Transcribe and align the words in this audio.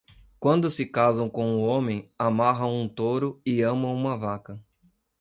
Quando 0.39 0.67
se 0.71 0.87
casam 0.87 1.29
com 1.29 1.55
o 1.57 1.61
homem, 1.61 2.11
amarram 2.17 2.73
um 2.75 2.89
touro 2.89 3.39
e 3.45 3.61
amam 3.61 3.93
uma 3.93 4.17
vaca. 4.17 4.59